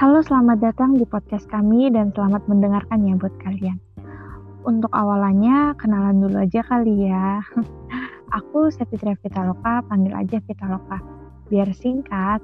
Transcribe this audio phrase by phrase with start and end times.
[0.00, 3.76] Halo, selamat datang di podcast kami dan selamat mendengarkan ya buat kalian.
[4.64, 7.44] Untuk awalannya, kenalan dulu aja kali ya.
[8.40, 11.04] Aku Setitria Vitaloka, panggil aja Vitaloka.
[11.52, 12.40] Biar singkat,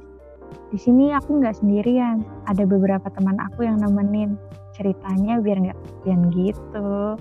[0.69, 2.21] di sini aku nggak sendirian.
[2.45, 4.36] Ada beberapa teman aku yang nemenin.
[4.77, 7.16] Ceritanya biar nggak kesepian gitu.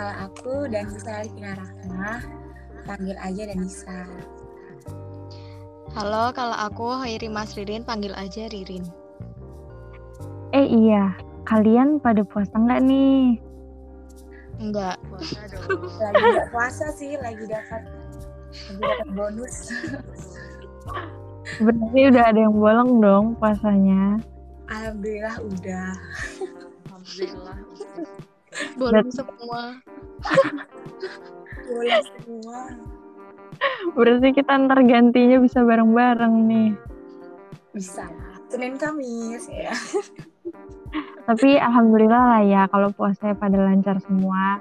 [0.00, 2.24] Kalau aku Danisa Alifina Rahmah,
[2.88, 4.08] panggil aja Danisa.
[5.92, 8.80] Halo, kalau aku Hairi Mas Ririn, panggil aja Ririn.
[10.56, 11.12] Eh iya,
[11.44, 13.36] kalian pada puasa nggak nih?
[14.56, 14.96] Enggak.
[15.04, 15.84] Puasa dong.
[15.84, 17.84] Lagi nggak puasa sih, lagi dapat
[18.56, 19.68] lagi dapat bonus.
[21.60, 24.16] Berarti udah ada yang bolong dong puasanya.
[24.64, 25.92] Alhamdulillah udah.
[26.88, 27.60] Alhamdulillah.
[28.76, 29.62] Bolong semua.
[31.70, 32.60] Boleh semua.
[33.94, 36.70] Berarti kita ntar gantinya bisa bareng-bareng nih.
[37.76, 38.08] Bisa.
[38.50, 39.70] Senin Kamis ya.
[41.28, 44.58] Tapi alhamdulillah lah ya kalau puasanya pada lancar semua.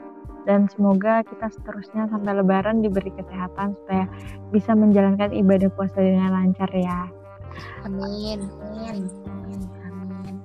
[0.47, 4.09] Dan semoga kita seterusnya sampai lebaran diberi kesehatan supaya
[4.49, 7.05] bisa menjalankan ibadah puasa dengan lancar ya.
[7.85, 8.45] Amin.
[8.45, 8.97] Amin.
[9.29, 9.61] Amin.
[9.85, 10.35] Amin.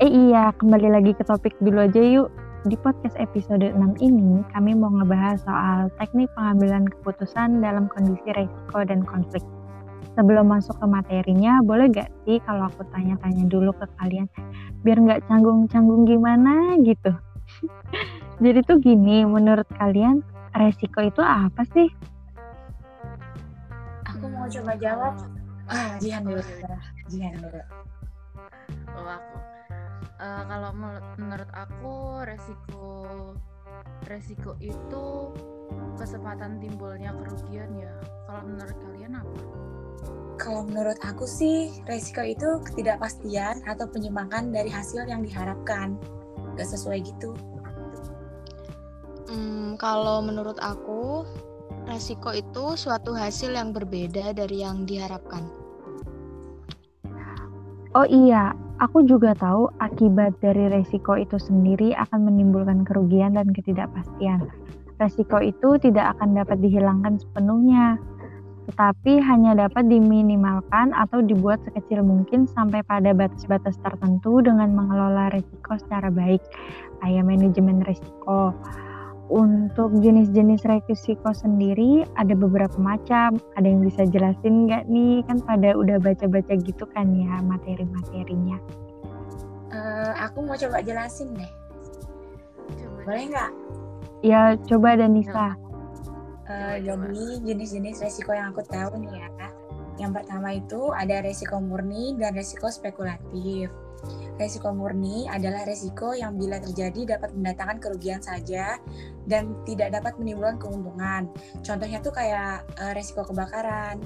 [0.00, 2.28] Eh iya, kembali lagi ke topik dulu aja yuk.
[2.60, 8.84] Di podcast episode 6 ini, kami mau ngebahas soal teknik pengambilan keputusan dalam kondisi resiko
[8.84, 9.40] dan konflik.
[10.12, 14.28] Sebelum masuk ke materinya, boleh gak sih kalau aku tanya-tanya dulu ke kalian,
[14.84, 17.16] biar nggak canggung-canggung gimana gitu.
[18.44, 20.20] Jadi tuh gini, menurut kalian
[20.52, 21.88] resiko itu apa sih?
[24.04, 25.16] Aku mau coba jawab.
[25.64, 26.44] Ah, Jihan dulu.
[27.08, 27.60] Jihan dulu.
[29.00, 29.49] Oh, aku.
[30.20, 30.76] Eh, kalau
[31.16, 33.32] menurut aku resiko
[34.04, 35.32] resiko itu
[35.96, 37.88] kesempatan timbulnya kerugian ya.
[38.28, 39.40] Kalau menurut kalian apa?
[40.36, 45.96] Kalau menurut aku sih, resiko itu ketidakpastian atau penyimpangan dari hasil yang diharapkan.
[46.56, 47.32] Gak sesuai gitu.
[49.32, 51.24] Hmm, kalau menurut aku,
[51.88, 55.48] resiko itu suatu hasil yang berbeda dari yang diharapkan.
[57.90, 64.48] Oh iya, aku juga tahu akibat dari resiko itu sendiri akan menimbulkan kerugian dan ketidakpastian.
[64.96, 68.00] Resiko itu tidak akan dapat dihilangkan sepenuhnya,
[68.68, 75.76] tetapi hanya dapat diminimalkan atau dibuat sekecil mungkin sampai pada batas-batas tertentu dengan mengelola resiko
[75.80, 76.40] secara baik,
[77.00, 78.52] kayak manajemen resiko.
[79.30, 83.38] Untuk jenis-jenis resiko sendiri ada beberapa macam.
[83.54, 85.22] Ada yang bisa jelasin nggak nih?
[85.30, 88.58] Kan pada udah baca-baca gitu kan ya materi-materinya.
[89.70, 91.52] Eh, aku mau coba jelasin deh.
[92.74, 93.50] Coba Boleh nggak?
[94.26, 95.54] Ya coba Danisa.
[96.50, 97.06] Eh, coba.
[97.06, 99.30] jadi jenis-jenis resiko yang aku tahu nih ya.
[100.02, 103.70] Yang pertama itu ada resiko murni dan resiko spekulatif.
[104.40, 108.80] Resiko murni adalah resiko yang bila terjadi dapat mendatangkan kerugian saja
[109.28, 111.28] dan tidak dapat menimbulkan keuntungan.
[111.60, 114.00] Contohnya tuh kayak eh, resiko kebakaran.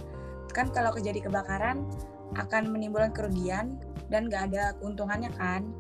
[0.51, 1.87] Kan kalau terjadi kebakaran
[2.35, 3.79] akan menimbulkan kerugian
[4.11, 5.71] dan nggak ada keuntungannya kan.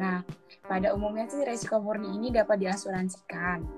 [0.00, 0.24] Nah,
[0.64, 3.68] pada umumnya sih resiko murni ini dapat diasuransikan.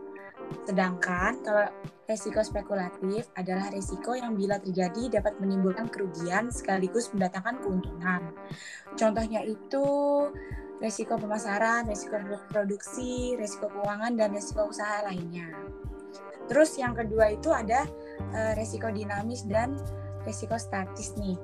[0.62, 1.66] Sedangkan kalau
[2.12, 8.36] resiko spekulatif adalah resiko yang bila terjadi dapat menimbulkan kerugian sekaligus mendatangkan keuntungan.
[9.00, 9.84] Contohnya itu
[10.84, 12.20] resiko pemasaran, resiko
[12.52, 15.48] produksi, resiko keuangan, dan resiko usaha lainnya.
[16.52, 17.88] Terus yang kedua itu ada
[18.36, 19.72] eh, resiko dinamis dan
[20.28, 21.40] resiko statis nih.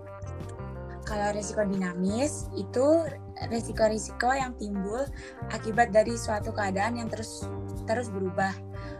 [1.08, 3.08] Kalau resiko dinamis itu
[3.48, 5.08] resiko-resiko yang timbul
[5.48, 7.48] akibat dari suatu keadaan yang terus
[7.88, 8.52] terus berubah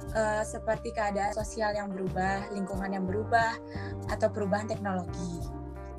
[0.09, 3.61] Eh, seperti keadaan sosial yang berubah, lingkungan yang berubah,
[4.09, 5.45] atau perubahan teknologi.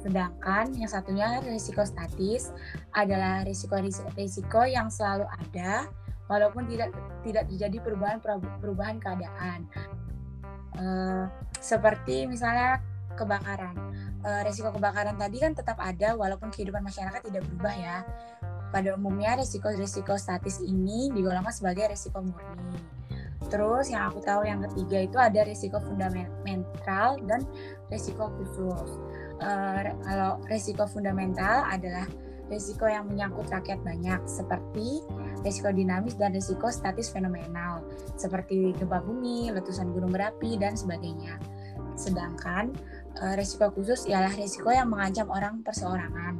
[0.02, 2.50] Sedangkan yang satunya risiko statis
[2.96, 5.86] adalah risiko-risiko yang selalu ada
[6.26, 6.90] walaupun tidak
[7.22, 8.18] tidak terjadi perubahan
[8.58, 9.70] perubahan keadaan.
[10.74, 11.26] Eh,
[11.62, 12.82] seperti misalnya
[13.14, 13.78] kebakaran.
[14.26, 17.98] Eh, risiko kebakaran tadi kan tetap ada walaupun kehidupan masyarakat tidak berubah ya.
[18.74, 22.99] Pada umumnya risiko-risiko statis ini digolongkan sebagai risiko murni.
[23.50, 27.42] Terus yang aku tahu yang ketiga itu ada risiko fundamental dan
[27.90, 28.90] risiko khusus.
[29.42, 32.06] Eh, kalau risiko fundamental adalah
[32.50, 35.06] risiko yang menyangkut rakyat banyak seperti
[35.46, 37.86] risiko dinamis dan risiko statis fenomenal
[38.18, 41.42] seperti gempa bumi, letusan gunung berapi dan sebagainya.
[41.98, 42.74] Sedangkan
[43.18, 46.38] eh, risiko khusus ialah risiko yang mengancam orang perseorangan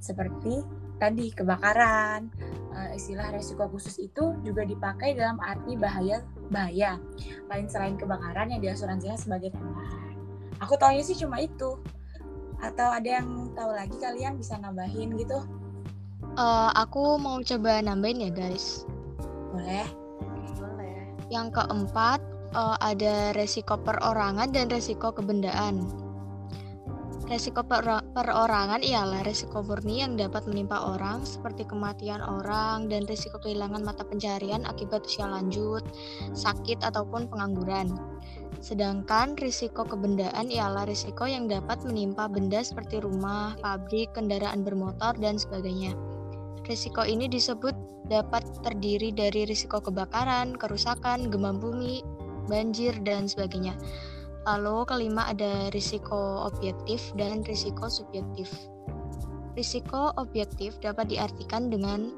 [0.00, 0.64] seperti
[1.00, 2.28] tadi kebakaran.
[2.70, 6.22] Uh, istilah resiko khusus itu juga dipakai dalam arti bahaya
[6.54, 7.02] bahaya
[7.50, 10.14] lain selain kebakaran yang diasuransikan sebagai tambahan.
[10.60, 11.80] Aku taunya sih cuma itu.
[12.60, 15.40] Atau ada yang tahu lagi kalian bisa nambahin gitu?
[16.36, 18.84] Uh, aku mau coba nambahin ya guys.
[19.50, 19.88] Boleh.
[20.60, 21.10] Boleh.
[21.32, 22.20] Yang keempat
[22.54, 25.82] uh, ada resiko perorangan dan resiko kebendaan.
[27.30, 33.38] Resiko per perorangan ialah resiko murni yang dapat menimpa orang seperti kematian orang dan resiko
[33.38, 35.86] kehilangan mata pencarian akibat usia lanjut,
[36.34, 37.94] sakit ataupun pengangguran.
[38.58, 45.38] Sedangkan risiko kebendaan ialah risiko yang dapat menimpa benda seperti rumah, pabrik, kendaraan bermotor, dan
[45.38, 45.94] sebagainya.
[46.66, 47.78] Risiko ini disebut
[48.10, 52.02] dapat terdiri dari risiko kebakaran, kerusakan, gempa bumi,
[52.50, 53.78] banjir, dan sebagainya.
[54.48, 58.48] Lalu kelima ada risiko objektif dan risiko subjektif.
[59.52, 62.14] Risiko objektif dapat diartikan dengan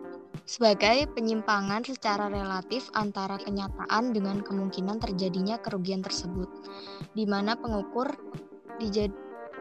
[0.47, 6.49] sebagai penyimpangan secara relatif antara kenyataan dengan kemungkinan terjadinya kerugian tersebut,
[7.15, 8.11] di mana pengukur
[8.79, 9.11] dijad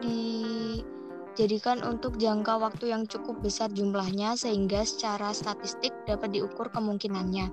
[0.02, 7.50] dijadikan untuk jangka waktu yang cukup besar jumlahnya sehingga secara statistik dapat diukur kemungkinannya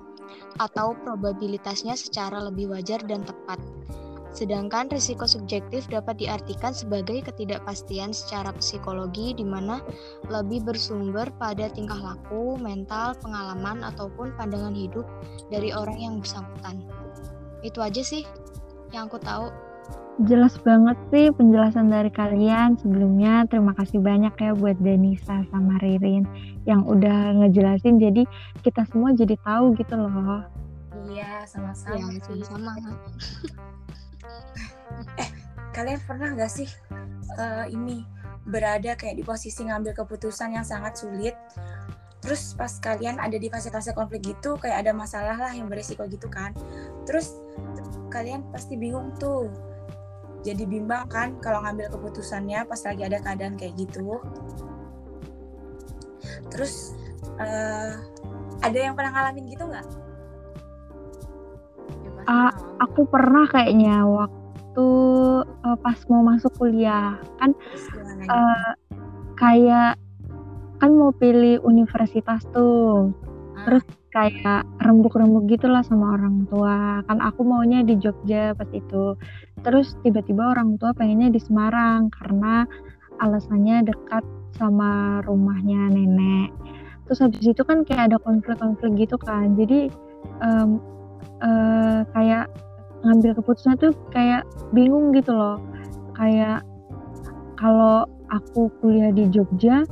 [0.58, 3.62] atau probabilitasnya secara lebih wajar dan tepat.
[4.30, 9.82] Sedangkan risiko subjektif dapat diartikan sebagai ketidakpastian secara psikologi di mana
[10.30, 15.04] lebih bersumber pada tingkah laku, mental, pengalaman, ataupun pandangan hidup
[15.50, 16.86] dari orang yang bersangkutan.
[17.66, 18.22] Itu aja sih
[18.94, 19.50] yang aku tahu.
[20.20, 23.48] Jelas banget sih penjelasan dari kalian sebelumnya.
[23.48, 26.28] Terima kasih banyak ya buat Denisa sama Ririn
[26.68, 27.96] yang udah ngejelasin.
[27.96, 28.28] Jadi
[28.60, 30.44] kita semua jadi tahu gitu loh.
[31.08, 31.96] Iya, sama-sama.
[31.96, 32.92] Ya, sama-sama.
[35.16, 35.28] Eh
[35.70, 36.68] kalian pernah gak sih
[37.38, 38.04] uh, ini
[38.48, 41.36] berada kayak di posisi ngambil keputusan yang sangat sulit?
[42.20, 46.28] Terus pas kalian ada di fase-fase konflik gitu kayak ada masalah lah yang beresiko gitu
[46.28, 46.52] kan?
[47.08, 47.40] Terus
[48.12, 49.48] kalian pasti bingung tuh.
[50.40, 54.20] Jadi bimbang kan kalau ngambil keputusannya pas lagi ada keadaan kayak gitu.
[56.48, 56.96] Terus
[57.40, 57.92] uh,
[58.60, 60.09] ada yang pernah ngalamin gitu nggak?
[62.28, 62.52] Uh,
[62.82, 64.88] aku pernah kayaknya waktu
[65.44, 67.16] uh, pas mau masuk kuliah.
[67.40, 67.56] Kan
[68.28, 68.72] uh,
[69.40, 69.96] kayak
[70.80, 73.12] kan mau pilih universitas tuh.
[73.60, 73.68] Ah.
[73.68, 77.04] terus kayak rembuk-rembuk gitulah sama orang tua.
[77.04, 79.14] Kan aku maunya di Jogja pas itu.
[79.60, 82.64] Terus tiba-tiba orang tua pengennya di Semarang karena
[83.20, 84.24] alasannya dekat
[84.56, 86.50] sama rumahnya nenek.
[87.06, 89.54] Terus habis itu kan kayak ada konflik-konflik gitu kan.
[89.54, 89.92] Jadi
[90.40, 90.80] um,
[91.40, 92.48] uh, kayak
[93.00, 94.44] ngambil keputusan tuh kayak
[94.76, 95.60] bingung gitu loh.
[96.16, 96.64] Kayak
[97.56, 99.84] kalau aku kuliah di Jogja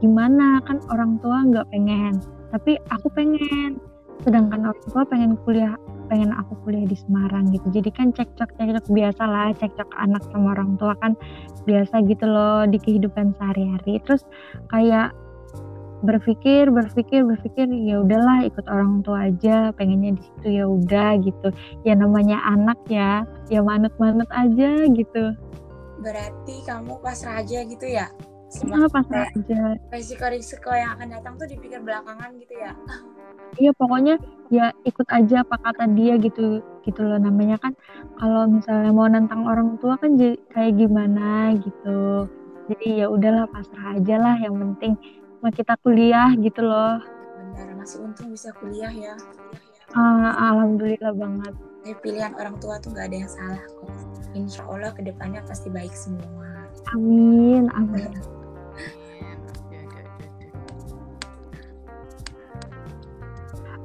[0.00, 0.60] gimana?
[0.64, 2.20] Kan orang tua nggak pengen.
[2.52, 3.80] Tapi aku pengen.
[4.22, 5.76] Sedangkan orang tua pengen kuliah
[6.08, 7.68] pengen aku kuliah di Semarang gitu.
[7.72, 11.16] Jadi kan cekcok cekcok biasa lah cekcok anak sama orang tua kan
[11.64, 14.00] biasa gitu loh di kehidupan sehari-hari.
[14.04, 14.22] Terus
[14.68, 15.16] kayak
[16.02, 21.48] berpikir berpikir berpikir ya udahlah ikut orang tua aja pengennya di situ ya udah gitu.
[21.86, 25.24] Ya namanya anak ya ya manut-manut aja gitu.
[26.02, 28.10] Berarti kamu pasrah aja gitu ya?
[28.50, 32.72] Semua pasrah aja resiko-resiko yang akan datang tuh dipikir belakangan gitu ya?
[33.58, 34.14] Iya pokoknya
[34.50, 37.18] ya ikut aja apa kata dia gitu gitu loh.
[37.18, 37.72] Namanya kan
[38.18, 42.28] kalau misalnya mau nantang orang tua kan jadi kayak gimana gitu.
[42.64, 44.36] Jadi ya udahlah pasrah aja lah.
[44.38, 44.92] Yang penting
[45.44, 47.04] sama kita kuliah gitu loh.
[47.52, 49.12] Benar, masih untung bisa kuliah ya.
[49.92, 51.52] Uh, alhamdulillah banget.
[52.00, 53.92] Pilihan orang tua tuh nggak ada yang salah kok.
[54.32, 56.64] Insya Allah ke depannya pasti baik semua.
[56.96, 58.08] Amin, amin.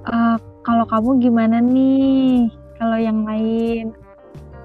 [0.07, 2.47] uh, kalau kamu gimana nih?
[2.79, 3.91] Kalau yang lain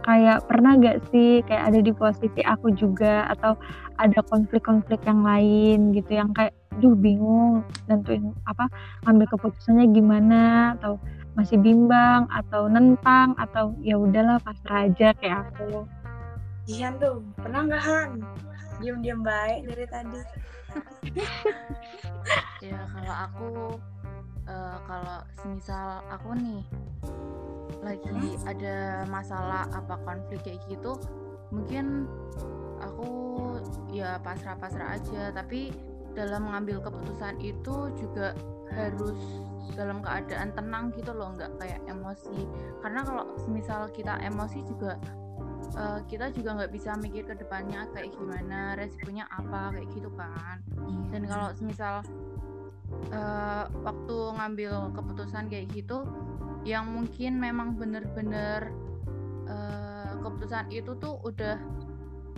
[0.06, 3.58] kayak pernah gak sih kayak ada di posisi aku juga atau
[3.98, 8.66] ada konflik-konflik yang lain gitu yang kayak duh bingung nentuin apa
[9.06, 10.98] ambil keputusannya gimana atau
[11.34, 15.86] masih bimbang atau nentang atau ya udahlah pasrah aja kayak aku.
[16.70, 18.10] Iya tuh pernah nggak Han?
[18.80, 20.20] Diam-diam baik dari tadi.
[22.64, 23.48] Ya kalau aku
[24.48, 26.64] uh, kalau semisal aku nih
[27.84, 28.48] lagi hmm?
[28.48, 30.96] ada masalah apa konflik kayak gitu
[31.52, 32.08] mungkin
[32.80, 33.08] aku
[33.92, 35.30] ya pasrah-pasrah aja.
[35.36, 35.70] Tapi
[36.14, 38.32] dalam mengambil keputusan itu juga
[38.74, 39.18] harus
[39.74, 42.46] dalam keadaan tenang gitu loh nggak kayak emosi.
[42.80, 44.98] Karena kalau misal kita emosi juga
[45.74, 50.62] uh, kita juga nggak bisa mikir ke depannya kayak gimana resikonya apa kayak gitu kan.
[51.10, 52.06] Dan kalau misal
[53.10, 56.06] uh, waktu ngambil keputusan kayak gitu
[56.64, 58.72] yang mungkin memang bener-bener
[59.50, 61.60] uh, keputusan itu tuh udah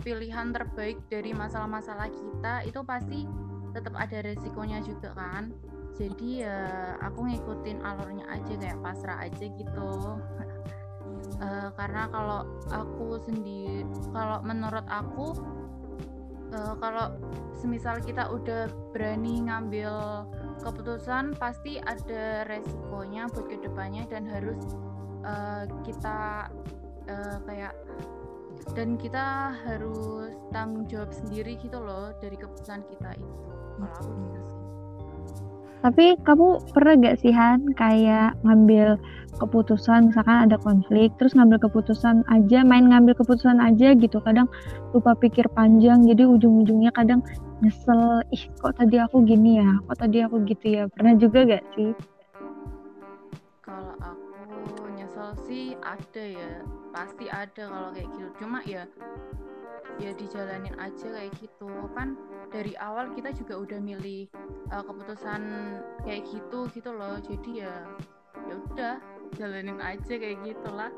[0.03, 3.27] pilihan terbaik dari masalah-masalah kita itu pasti
[3.77, 5.53] tetap ada resikonya juga kan.
[5.97, 9.91] Jadi ya aku ngikutin alurnya aja kayak pasrah aja gitu.
[11.37, 12.41] Uh, karena kalau
[12.73, 15.37] aku sendiri kalau menurut aku
[16.53, 17.13] uh, kalau
[17.57, 20.25] semisal kita udah berani ngambil
[20.61, 24.59] keputusan pasti ada resikonya buat ke depannya dan harus
[25.25, 26.49] uh, kita
[27.09, 27.73] uh, kayak
[28.73, 33.35] dan kita harus tanggung jawab sendiri gitu loh dari keputusan kita itu
[33.77, 34.65] kalau aku gitu sih.
[35.77, 38.97] Tapi kamu pernah gak sih Han kayak ngambil
[39.37, 44.49] keputusan misalkan ada konflik terus ngambil keputusan aja main ngambil keputusan aja gitu kadang
[44.97, 47.21] lupa pikir panjang jadi ujung-ujungnya kadang
[47.61, 50.83] nyesel ih kok tadi aku gini ya kok tadi aku gitu ya.
[50.89, 51.93] Pernah juga gak sih?
[53.61, 56.51] Kalau aku nyesel sih ada ya
[56.97, 58.29] pasti ada kalau kayak gitu.
[58.41, 58.83] Cuma ya
[60.01, 61.69] ya dijalanin aja kayak gitu.
[61.93, 62.17] Kan
[62.49, 64.25] dari awal kita juga udah milih
[64.73, 65.41] uh, keputusan
[66.01, 67.21] kayak gitu gitu loh.
[67.21, 67.85] Jadi ya
[68.49, 68.95] ya udah
[69.37, 70.89] jalanin aja kayak gitulah.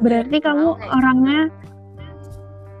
[0.00, 1.40] Berarti kamu kayak orangnya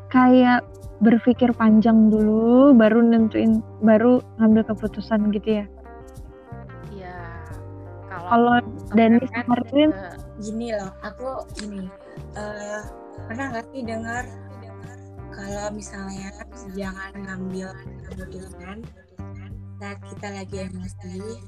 [0.08, 0.60] kayak
[0.98, 5.66] berpikir panjang dulu baru nentuin baru ngambil keputusan gitu ya?
[6.96, 7.16] Iya.
[8.08, 8.56] Kalau
[8.96, 9.92] Danis kemarin
[10.38, 11.90] gini loh aku gini
[12.36, 12.82] uh,
[13.28, 14.24] pernah nggak sih dengar
[15.32, 16.34] kalau misalnya
[16.74, 17.70] jangan ngambil
[18.10, 18.82] keputusan
[19.78, 21.38] saat kita lagi emosi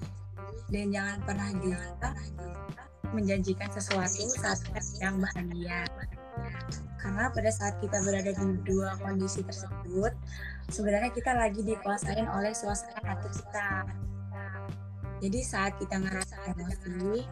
[0.71, 2.15] dan jangan pernah juga
[3.11, 5.83] menjanjikan sesuatu saat kita sedang bahagia?
[7.03, 10.15] Karena pada saat kita berada di dua kondisi tersebut
[10.71, 13.71] sebenarnya kita lagi dikuasain oleh suasana hati kita.
[15.21, 17.27] Jadi saat kita ngerasa emosi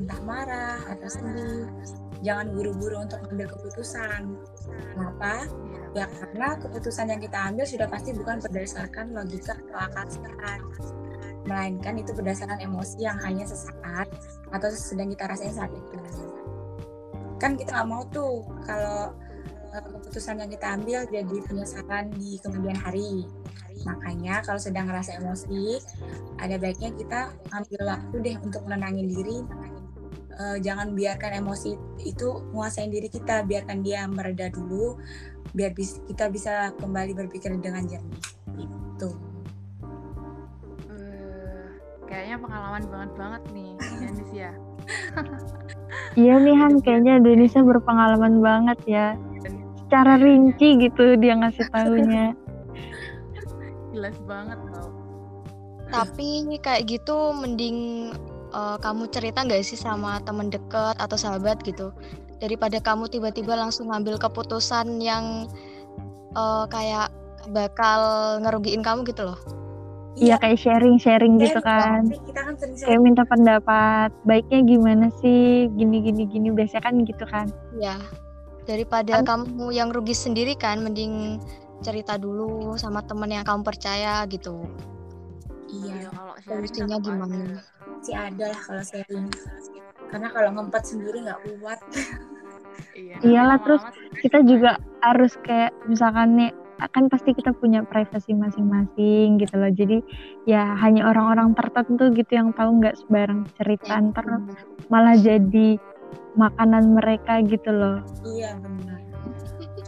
[0.00, 1.68] entah marah atau sedih
[2.24, 4.34] jangan buru-buru untuk mengambil keputusan
[4.96, 5.44] kenapa
[5.90, 10.60] Ya karena keputusan yang kita ambil sudah pasti bukan berdasarkan logika atau akal sehat,
[11.50, 14.06] melainkan itu berdasarkan emosi yang hanya sesaat
[14.54, 15.98] atau sedang kita rasain saat itu.
[17.42, 19.10] Kan kita nggak mau tuh kalau
[19.74, 23.26] eh, keputusan yang kita ambil jadi penyesalan di kemudian hari.
[23.82, 25.82] Makanya kalau sedang ngerasa emosi,
[26.38, 29.42] ada baiknya kita ambil waktu deh untuk menenangin diri.
[30.40, 34.96] Uh, jangan biarkan emosi itu menguasai diri kita, biarkan dia mereda dulu,
[35.52, 38.24] biar bis, kita bisa kembali berpikir dengan jernih
[38.56, 39.08] itu
[40.88, 41.68] uh,
[42.08, 43.70] kayaknya pengalaman banget banget nih
[44.00, 44.52] Denis ya.
[46.18, 49.06] Iya nih Han kayaknya Denisa berpengalaman banget ya.
[49.86, 52.34] Secara rinci gitu dia ngasih tahunya.
[53.94, 54.90] Jelas banget tau
[55.90, 58.10] tapi kayak gitu mending
[58.52, 61.94] uh, kamu cerita nggak sih sama temen deket atau sahabat gitu
[62.40, 65.46] daripada kamu tiba-tiba langsung ngambil keputusan yang
[66.34, 67.12] uh, kayak
[67.52, 68.00] bakal
[68.40, 69.38] ngerugiin kamu gitu loh.
[70.18, 72.10] Iya, iya kayak sharing-sharing gitu kan.
[72.10, 77.46] Kita kan kayak minta pendapat, baiknya gimana sih, gini gini gini biasanya kan gitu kan.
[77.78, 77.96] Iya.
[78.66, 81.38] Daripada kan, kamu yang rugi sendiri kan, mending
[81.80, 84.66] cerita dulu sama temen yang kamu percaya gitu.
[85.70, 87.36] Iya, iya kalau solusinya gimana?
[88.02, 89.26] Sih ada lah kalau sharing
[90.10, 91.78] karena kalau ngempet sendiri nggak kuat.
[92.98, 93.82] Iya, iyalah terus
[94.18, 96.50] kita juga harus kayak misalkan nih
[96.90, 99.70] kan pasti kita punya privasi masing-masing gitu loh.
[99.70, 100.02] Jadi
[100.48, 104.26] ya hanya orang-orang tertentu gitu yang tahu nggak sebarang cerita ya, ntar
[104.90, 105.78] malah jadi
[106.34, 108.02] makanan mereka gitu loh.
[108.26, 108.98] Iya benar.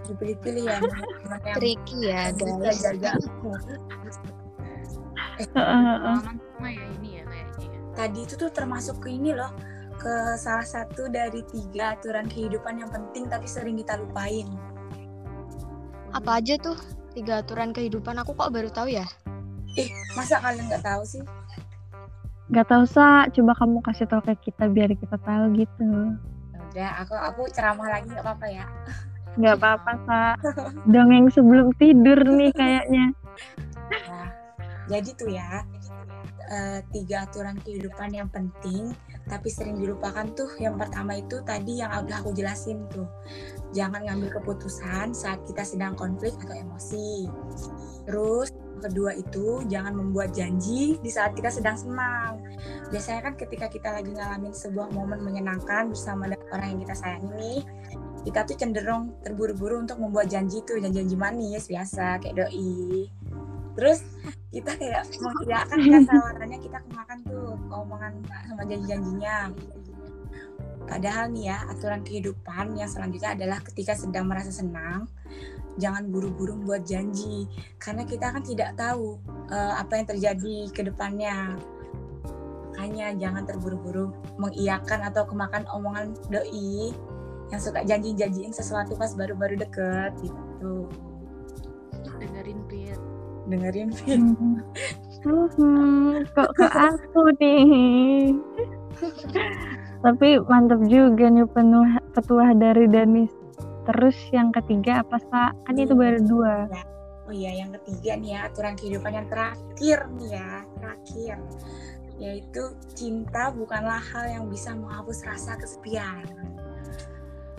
[0.06, 0.78] Dipilih-pilih ya
[1.56, 2.78] tricky ya guys.
[2.84, 3.16] jaga
[5.50, 7.80] eh, ya ini ya kayaknya ya.
[7.98, 9.50] tadi itu tuh termasuk ke ini loh
[10.02, 14.50] ke salah satu dari tiga aturan kehidupan yang penting tapi sering kita lupain.
[16.10, 16.74] Apa aja tuh
[17.14, 18.18] tiga aturan kehidupan?
[18.18, 19.06] Aku kok baru tahu ya?
[19.78, 21.22] Ih, masa kalian nggak tahu sih?
[22.52, 26.12] Gak tahu sa, coba kamu kasih tahu ke kita biar kita tahu gitu.
[26.52, 28.66] Udah, aku aku ceramah lagi nggak apa-apa ya?
[29.40, 30.20] Nggak apa-apa sa,
[30.84, 33.16] dongeng sebelum tidur nih kayaknya.
[33.88, 34.28] Nah,
[34.92, 35.64] jadi tuh ya,
[36.52, 38.92] uh, tiga aturan kehidupan yang penting
[39.26, 40.50] tapi sering dilupakan tuh.
[40.58, 43.08] Yang pertama itu tadi yang udah aku jelasin tuh.
[43.72, 47.30] Jangan ngambil keputusan saat kita sedang konflik atau emosi.
[48.04, 48.50] Terus
[48.82, 52.42] kedua itu jangan membuat janji di saat kita sedang senang.
[52.90, 57.60] Biasanya kan ketika kita lagi ngalamin sebuah momen menyenangkan bersama orang yang kita sayangi nih
[58.22, 60.78] kita tuh cenderung terburu-buru untuk membuat janji tuh.
[60.78, 63.21] Janji-janji manis biasa kayak doi
[63.72, 64.04] terus
[64.52, 68.12] kita kayak mengiyakan kan tawarannya kita kemakan tuh omongan
[68.44, 69.38] sama janji-janjinya.
[70.84, 75.08] Padahal nih ya aturan kehidupan yang selanjutnya adalah ketika sedang merasa senang
[75.80, 77.48] jangan buru-buru buat janji.
[77.80, 79.16] Karena kita kan tidak tahu
[79.48, 81.56] uh, apa yang terjadi ke depannya.
[82.76, 86.92] Makanya jangan terburu-buru mengiyakan atau kemakan omongan doi
[87.48, 90.92] yang suka janji-janjiin sesuatu pas baru-baru deket gitu.
[92.20, 93.11] Dengerin Pit
[93.46, 94.20] dengerin Fit.
[95.22, 98.34] Hmm, kok ke aku nih.
[100.02, 103.30] Tapi mantap juga nih penuh petuah dari Danis.
[103.86, 105.54] Terus yang ketiga apa sa?
[105.66, 106.70] Kan itu baru dua.
[107.26, 111.38] Oh iya, yang ketiga nih ya aturan kehidupan yang terakhir nih ya, terakhir
[112.22, 112.62] yaitu
[112.94, 116.22] cinta bukanlah hal yang bisa menghapus rasa kesepian.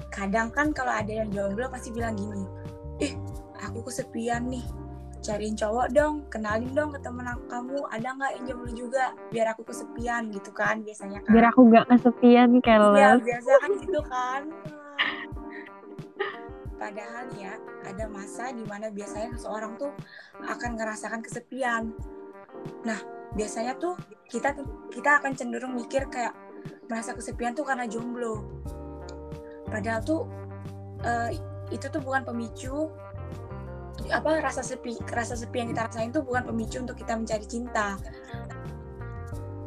[0.08, 2.46] Kadang kan kalau ada yang jomblo pasti bilang gini,
[3.02, 3.12] eh
[3.60, 4.64] aku kesepian nih,
[5.24, 9.64] cariin cowok dong, kenalin dong ke temen kamu, ada nggak yang jomblo juga, biar aku
[9.64, 11.32] kesepian gitu kan biasanya kan.
[11.32, 12.94] Biar aku nggak kesepian kalau.
[12.94, 14.42] Iya biasa kan gitu kan.
[16.76, 17.56] Padahal ya
[17.88, 19.96] ada masa di mana biasanya seseorang tuh
[20.44, 21.96] akan ngerasakan kesepian.
[22.84, 23.00] Nah
[23.40, 23.96] biasanya tuh
[24.28, 24.52] kita
[24.92, 26.36] kita akan cenderung mikir kayak
[26.92, 28.44] merasa kesepian tuh karena jomblo.
[29.72, 30.28] Padahal tuh
[31.08, 31.32] uh,
[31.72, 32.92] itu tuh bukan pemicu
[34.12, 37.96] apa rasa sepi rasa sepi yang kita rasain itu bukan pemicu untuk kita mencari cinta.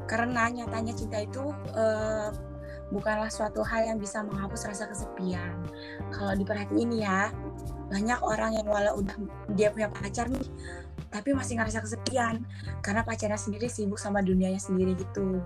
[0.06, 2.30] Karena nyatanya cinta itu uh,
[2.94, 5.56] bukanlah suatu hal yang bisa menghapus rasa kesepian.
[6.14, 7.30] Kalau diperhatiin ya
[7.86, 9.14] banyak orang yang walau udah
[9.54, 10.46] dia punya pacar nih
[11.10, 12.44] tapi masih ngerasa kesepian.
[12.82, 15.40] Karena pacarnya sendiri sibuk sama dunianya sendiri gitu.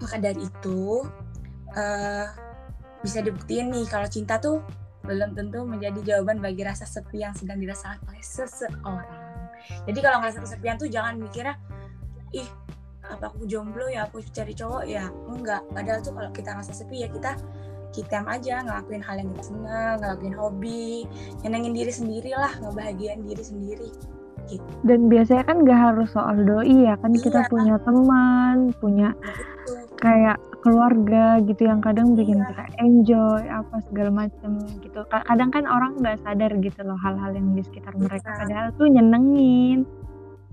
[0.00, 1.04] Maka dari itu
[1.76, 2.26] uh,
[3.00, 4.60] bisa dibuktiin nih kalau cinta tuh
[5.04, 9.08] belum tentu menjadi jawaban bagi rasa sepi yang sedang dirasakan oleh seseorang.
[9.88, 11.56] Jadi kalau ngerasa kesepian tuh jangan mikirnya,
[12.36, 12.48] ih
[13.10, 15.62] apa aku jomblo ya aku cari cowok ya enggak.
[15.72, 17.32] Padahal tuh kalau kita ngerasa sepi ya kita
[17.90, 21.10] kita aja ngelakuin hal yang kita senang, ngelakuin hobi,
[21.42, 23.90] nyenengin diri sendiri lah, ngebahagiain diri sendiri.
[24.46, 24.62] Gitu.
[24.86, 27.22] Dan biasanya kan gak harus soal doi ya kan iya.
[27.22, 29.36] kita punya teman, punya nah,
[30.00, 32.48] kayak keluarga gitu yang kadang bikin iya.
[32.52, 35.00] kita enjoy apa segala macam gitu.
[35.08, 38.02] Kadang kan orang nggak sadar gitu loh hal-hal yang di sekitar iya.
[38.04, 38.28] mereka.
[38.44, 39.80] Padahal tuh nyenengin.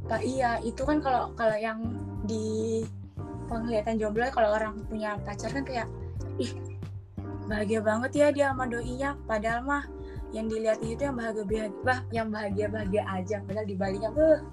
[0.07, 1.83] Pak iya itu kan kalau kalau yang
[2.23, 2.83] di
[3.51, 5.87] penglihatan jomblo kalau orang punya pacar kan kayak
[6.39, 6.51] ih
[7.47, 9.15] bahagia banget ya dia sama doinya.
[9.27, 9.83] Padahal mah
[10.35, 13.35] yang dilihat itu yang bahagia bahagia yang bahagia bahagia aja.
[13.43, 14.43] Padahal di baliknya tuh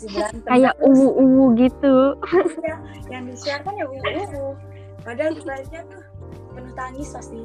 [0.00, 0.48] masih berantem.
[0.48, 1.96] Kayak uwu uwu gitu.
[2.64, 2.76] iya
[3.12, 4.48] yang di share kan ya uwu uwu
[5.04, 6.02] padahal sebenarnya tuh
[6.56, 7.40] penuh tangis pasti.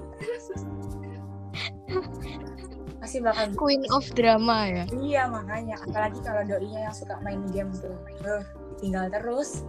[3.04, 4.84] Pasti bakal queen of drama ya.
[4.96, 5.76] Iya makanya.
[5.84, 7.96] Apalagi kalau doinya yang suka main game tuh.
[8.24, 8.42] Uh,
[8.80, 9.68] tinggal terus.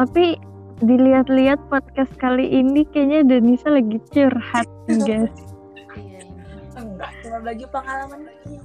[0.00, 0.40] Tapi
[0.82, 4.66] dilihat-lihat podcast kali ini kayaknya Denisa lagi curhat
[5.06, 5.30] guys.
[5.94, 6.20] Iya,
[6.74, 8.56] enggak cuma bagi pengalaman lagi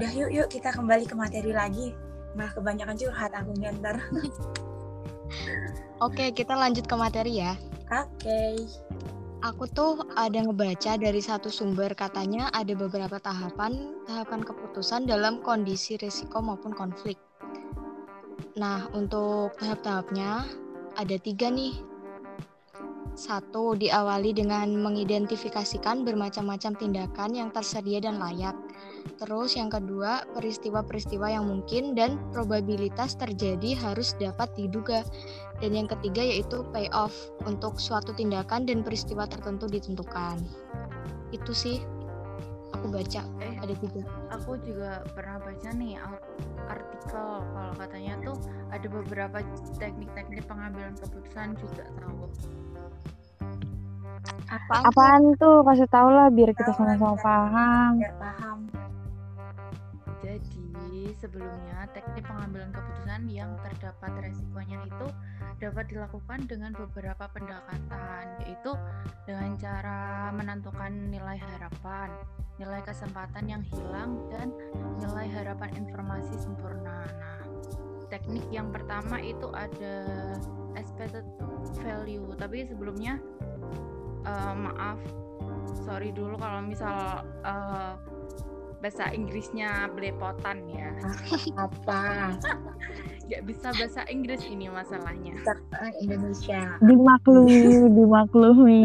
[0.00, 1.92] udah yuk yuk kita kembali ke materi lagi.
[2.32, 4.00] Malah kebanyakan curhat aku ntar.
[6.08, 7.52] Oke kita lanjut ke materi ya.
[7.92, 8.08] Oke.
[8.24, 8.56] Okay.
[9.44, 16.00] aku tuh ada ngebaca dari satu sumber katanya ada beberapa tahapan tahapan keputusan dalam kondisi
[16.00, 17.20] risiko maupun konflik.
[18.56, 20.48] Nah untuk tahap-tahapnya
[20.96, 21.76] ada tiga nih.
[23.20, 28.56] Satu, diawali dengan mengidentifikasikan bermacam-macam tindakan yang tersedia dan layak.
[29.20, 35.04] Terus yang kedua, peristiwa-peristiwa yang mungkin dan probabilitas terjadi harus dapat diduga.
[35.60, 37.12] Dan yang ketiga yaitu payoff
[37.44, 40.40] untuk suatu tindakan dan peristiwa tertentu ditentukan.
[41.30, 41.84] Itu sih
[42.72, 44.02] aku baca eh, ada tiga.
[44.40, 46.00] Aku juga pernah baca nih
[46.64, 48.36] artikel kalau katanya tuh
[48.72, 49.44] ada beberapa
[49.76, 52.24] teknik-teknik pengambilan keputusan juga tahu.
[54.50, 55.62] Apaan, Apaan tuh?
[55.64, 58.02] Kasih tau lah biar kita sama-sama paham.
[58.02, 58.49] Biar paham.
[61.20, 65.06] Sebelumnya teknik pengambilan keputusan yang terdapat resikonya itu
[65.60, 68.72] dapat dilakukan dengan beberapa pendekatan yaitu
[69.28, 72.08] dengan cara menentukan nilai harapan,
[72.56, 74.48] nilai kesempatan yang hilang dan
[74.96, 77.04] nilai harapan informasi sempurna.
[77.04, 77.44] Nah,
[78.08, 80.00] teknik yang pertama itu ada
[80.80, 81.28] expected
[81.84, 83.20] value, tapi sebelumnya
[84.24, 84.96] uh, maaf
[85.84, 87.94] sorry dulu kalau misal uh,
[88.80, 90.90] bahasa Inggrisnya belepotan ya.
[91.56, 92.34] Apa?
[93.30, 95.38] Gak bisa bahasa Inggris ini masalahnya.
[96.02, 96.80] Indonesia.
[96.82, 97.62] Dimaklumi,
[98.00, 98.84] dimaklumi.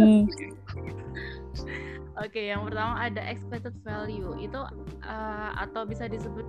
[2.16, 4.38] Oke, yang pertama ada expected value.
[4.40, 4.62] Itu
[5.04, 6.46] uh, atau bisa disebut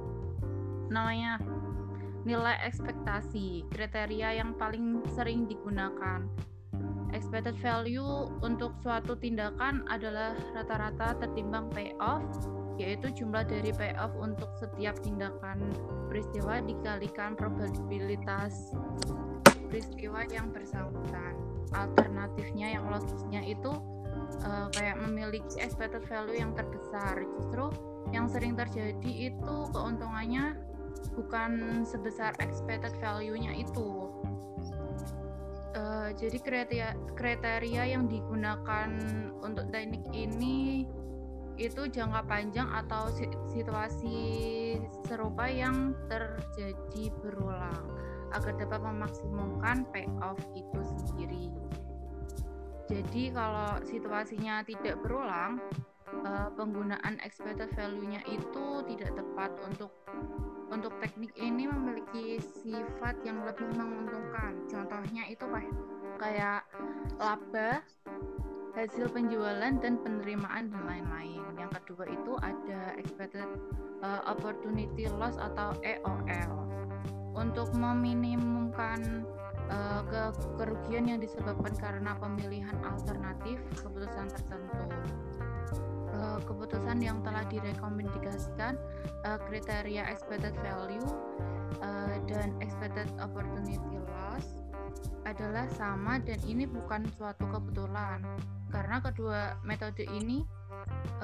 [0.93, 1.41] namanya
[2.27, 6.27] nilai ekspektasi, kriteria yang paling sering digunakan.
[7.15, 12.21] Expected value untuk suatu tindakan adalah rata-rata tertimbang payoff,
[12.77, 15.61] yaitu jumlah dari payoff untuk setiap tindakan
[16.12, 18.77] peristiwa dikalikan probabilitas
[19.67, 21.35] peristiwa yang bersangkutan.
[21.75, 23.75] Alternatifnya yang logisnya itu
[24.47, 27.27] uh, kayak memiliki expected value yang terbesar.
[27.37, 27.75] Justru
[28.15, 30.55] yang sering terjadi itu keuntungannya
[31.19, 34.09] bukan sebesar expected value-nya itu.
[35.77, 38.89] Uh, jadi kriteria kriteria yang digunakan
[39.45, 40.89] untuk teknik ini
[41.57, 43.09] itu jangka panjang atau
[43.53, 44.19] situasi
[45.09, 47.85] serupa yang terjadi berulang
[48.37, 51.45] agar dapat memaksimumkan payoff itu sendiri.
[52.87, 55.59] Jadi kalau situasinya tidak berulang,
[56.23, 59.90] uh, penggunaan expected value-nya itu tidak tepat untuk
[60.71, 64.66] untuk teknik ini memiliki sifat yang lebih menguntungkan.
[64.66, 65.47] Contohnya itu
[66.19, 66.66] kayak
[67.19, 67.83] laba,
[68.77, 71.41] hasil penjualan dan penerimaan dan lain-lain.
[71.57, 73.49] Yang kedua itu ada expected
[74.05, 76.53] uh, opportunity loss atau EOL.
[77.33, 79.25] Untuk meminimumkan
[79.73, 80.23] uh, ke
[80.61, 84.85] kerugian yang disebabkan karena pemilihan alternatif keputusan tertentu.
[86.12, 88.77] Uh, keputusan yang telah direkomendasikan
[89.25, 91.05] uh, kriteria expected value
[91.81, 94.65] uh, dan expected opportunity loss
[95.29, 98.23] adalah sama dan ini bukan suatu kebetulan
[98.77, 100.45] karena kedua metode ini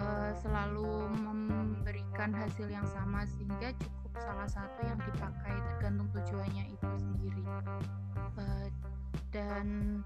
[0.01, 6.89] uh, selalu memberikan hasil yang sama sehingga cukup salah satu yang dipakai tergantung tujuannya itu
[6.97, 7.45] sendiri.
[8.41, 8.69] Uh,
[9.33, 10.01] dan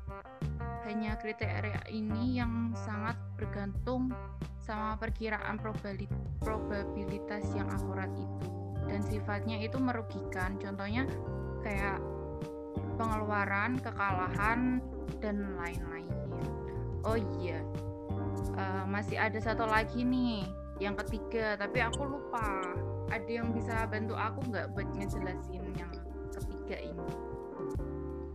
[0.87, 4.11] hanya kriteria ini yang sangat bergantung
[4.59, 5.63] sama perkiraan
[6.43, 8.47] probabilitas yang akurat itu.
[8.91, 11.07] Dan sifatnya itu merugikan contohnya
[11.63, 12.03] kayak
[12.99, 14.79] pengeluaran kekalahan
[15.19, 16.07] dan lain-lain
[17.05, 17.61] oh iya
[18.57, 20.47] uh, masih ada satu lagi nih
[20.81, 22.63] yang ketiga tapi aku lupa
[23.13, 25.93] ada yang bisa bantu aku nggak buat ngejelasin yang
[26.33, 27.09] ketiga ini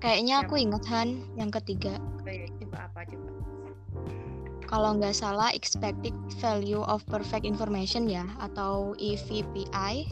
[0.01, 2.01] Kayaknya aku ingat Han yang ketiga.
[2.57, 3.29] Coba apa coba?
[4.65, 10.09] Kalau nggak salah expected value of perfect information ya atau EVPI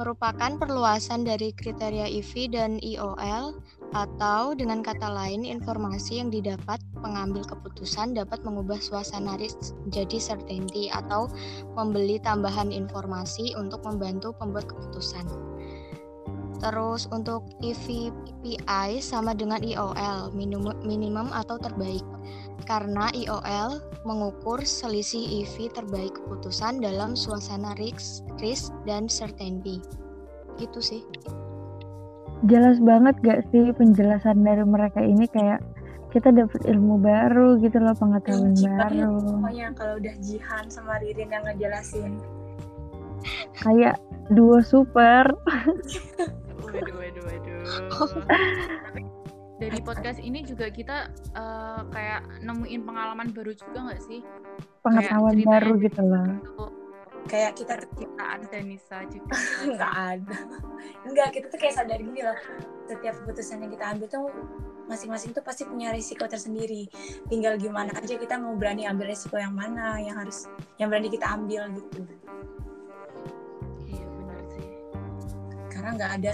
[0.00, 3.60] merupakan perluasan dari kriteria EV dan EOL
[3.92, 10.92] atau dengan kata lain informasi yang didapat pengambil keputusan dapat mengubah suasana risk menjadi certainty
[10.92, 11.26] atau
[11.74, 15.24] membeli tambahan informasi untuk membantu pembuat keputusan.
[16.60, 22.04] Terus untuk EVPI sama dengan IOL, minimum, minimum atau terbaik.
[22.68, 29.80] Karena IOL mengukur selisih EV terbaik keputusan dalam suasana risk, risk dan certainty.
[30.60, 31.02] Gitu sih.
[32.48, 35.60] Jelas banget gak sih penjelasan dari mereka ini kayak
[36.10, 39.14] kita dapat ilmu baru gitu loh pengetahuan baru.
[39.40, 42.18] Pokoknya kalau udah Jihan sama Ririn yang ngejelasin.
[43.62, 43.96] Kayak
[44.32, 45.30] duo super.
[46.70, 48.60] waduh waduh waduh
[49.60, 54.24] dari podcast ini juga kita uh, kayak nemuin pengalaman baru juga nggak sih
[54.80, 56.26] pengetahuan baru gitu loh
[57.28, 59.34] kayak kita terciptaan Danisa juga.
[59.74, 60.38] Nggak ada.
[61.04, 62.38] Nggak kita tuh kayak sadar gini loh.
[62.88, 64.26] Setiap keputusan yang kita ambil tuh
[64.88, 66.88] masing-masing tuh pasti punya risiko tersendiri.
[67.28, 70.48] Tinggal gimana aja kita mau berani ambil risiko yang mana yang harus
[70.80, 72.00] yang berani kita ambil gitu.
[75.70, 76.30] Karena nggak ada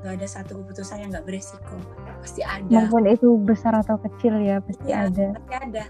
[0.00, 1.76] nggak ada satu keputusan yang nggak beresiko
[2.20, 2.68] pasti ada.
[2.68, 5.26] Maupun itu besar atau kecil ya pasti ya, ada.
[5.36, 5.84] pasti ada.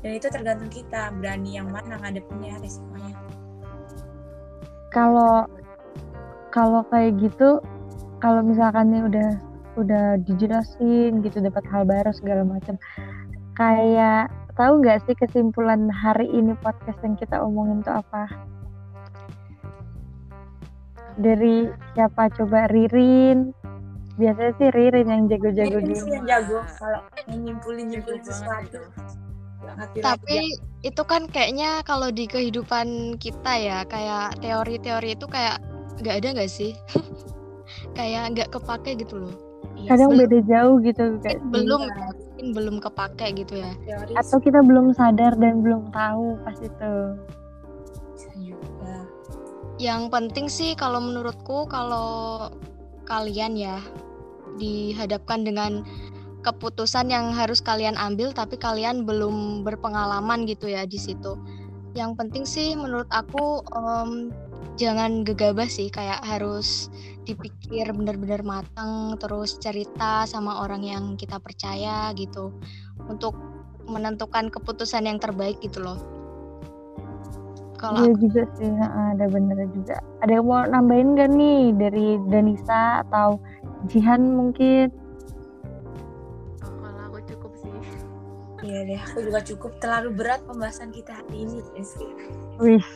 [0.00, 3.29] Dan itu tergantung kita berani yang mana ngadepinnya resikonya
[4.90, 5.46] kalau
[6.50, 7.62] kalau kayak gitu
[8.18, 9.30] kalau misalkan nih udah
[9.78, 12.74] udah dijelasin gitu dapat hal baru segala macam
[13.54, 14.28] kayak
[14.60, 18.28] tahu nggak sih kesimpulan hari ini podcast yang kita omongin itu apa?
[21.16, 22.28] Dari siapa?
[22.36, 23.56] Coba Ririn.
[24.20, 26.60] Biasanya sih Ririn yang jago-jago sih yang jago.
[26.76, 27.00] Kalau
[27.32, 28.84] nyimpulin nyimpulin sesuatu
[30.00, 35.60] tapi itu kan kayaknya kalau di kehidupan kita ya kayak teori-teori itu kayak
[36.00, 36.72] nggak ada nggak sih?
[37.94, 39.34] Kayak nggak kepake gitu loh.
[39.86, 43.72] Kadang belum, beda jauh gitu kayak belum ya, mungkin belum kepake gitu ya.
[43.86, 44.16] Teoris.
[44.18, 46.94] atau kita belum sadar dan belum tahu pas itu.
[49.80, 52.50] Yang penting sih kalau menurutku kalau
[53.08, 53.80] kalian ya
[54.60, 55.88] dihadapkan dengan
[56.40, 61.36] keputusan yang harus kalian ambil tapi kalian belum berpengalaman gitu ya di situ.
[61.98, 64.30] yang penting sih menurut aku um,
[64.78, 66.86] jangan gegabah sih kayak harus
[67.26, 72.54] dipikir benar-benar matang terus cerita sama orang yang kita percaya gitu
[73.10, 73.34] untuk
[73.90, 75.98] menentukan keputusan yang terbaik gitu loh.
[77.80, 79.98] Kalau iya juga sih ada bener juga.
[80.20, 83.40] Ada yang mau nambahin gak nih dari Danisa atau
[83.88, 84.92] Jihan mungkin
[88.70, 92.10] iya deh aku juga cukup terlalu berat pembahasan kita hari ini sih
[92.62, 92.86] wih.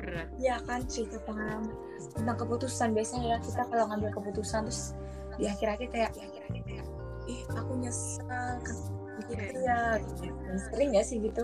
[0.00, 0.28] Berat.
[0.40, 1.72] Ya kan cerita pengalaman
[2.16, 2.96] tentang keputusan.
[2.96, 4.96] Biasanya ya kita kalau ngambil keputusan terus
[5.36, 6.86] di akhir-akhir kayak di akhir-akhir kayak
[7.28, 8.76] ih aku nyesal kan
[9.28, 10.00] gitu ya.
[10.00, 10.32] gitu.
[10.72, 11.40] sering gak sih gitu?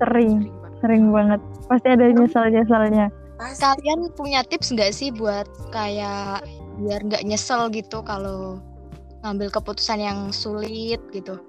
[0.00, 0.48] Sering
[0.80, 1.12] sering.
[1.12, 1.40] Banget.
[1.68, 3.06] Pasti ada nyesal-nyesalnya.
[3.40, 6.44] Kalian punya tips nggak sih buat kayak
[6.80, 8.60] biar nggak nyesel gitu kalau
[9.20, 11.40] ngambil keputusan yang sulit gitu.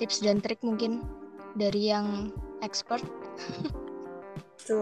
[0.00, 1.04] Tips dan trik mungkin
[1.54, 2.32] dari yang
[2.64, 3.04] expert.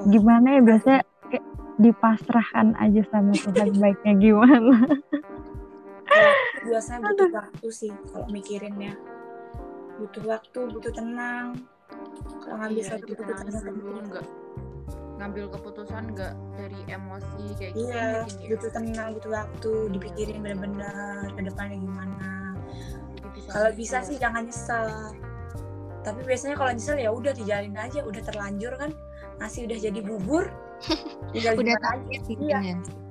[0.09, 1.47] Gimana ya biasanya kayak
[1.83, 4.77] dipasrahkan aja sama Tuhan baiknya gimana?
[6.63, 8.95] Biasanya butuh waktu sih kalau mikirinnya.
[9.99, 11.61] Butuh waktu butuh tenang.
[12.41, 14.27] Kalau ngambil iya, satu keputusan dulu enggak
[15.21, 18.47] ngambil keputusan enggak dari emosi kayak gitu iya ya.
[18.53, 22.31] butuh tenang butuh waktu dipikirin benar-benar ke depannya gimana.
[23.49, 25.13] Kalau bisa sih jangan nyesal
[26.03, 28.91] tapi biasanya kalau nyesel ya udah dijalin aja udah terlanjur kan.
[29.41, 30.51] Nasi udah jadi bubur
[31.35, 32.17] tinggal udah gimana aja.
[32.43, 32.59] iya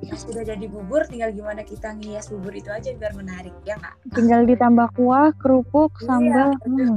[0.04, 0.16] ya.
[0.16, 3.96] sudah jadi bubur tinggal gimana kita ngias bubur itu aja biar menarik ya nggak?
[4.16, 6.96] Tinggal ditambah kuah kerupuk iya, sambal hmm.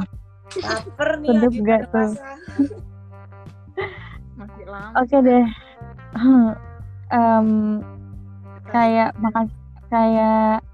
[0.61, 2.11] lapar nih sedep gak tuh
[4.95, 5.47] oke okay deh
[7.15, 7.81] um,
[8.71, 9.47] kayak makan
[9.91, 10.65] kayak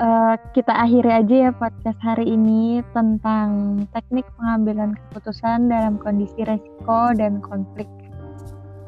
[0.00, 7.12] uh, kita akhiri aja ya podcast hari ini tentang teknik pengambilan keputusan dalam kondisi resiko
[7.16, 7.88] dan konflik.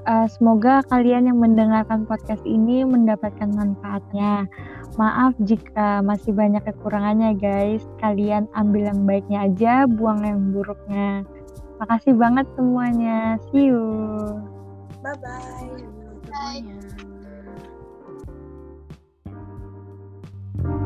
[0.08, 4.48] Uh, semoga kalian yang mendengarkan podcast ini mendapatkan manfaatnya.
[4.96, 7.84] Maaf jika masih banyak kekurangannya guys.
[8.00, 11.28] Kalian ambil yang baiknya aja, buang yang buruknya.
[11.78, 13.38] Makasih banget semuanya.
[13.50, 13.86] See you.
[14.98, 15.78] Bye-bye.
[16.26, 16.60] Bye.
[16.60, 16.78] -bye.
[20.58, 20.84] Bye.